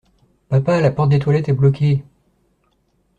[0.49, 2.03] Papa la porte des toilettes est bloquée!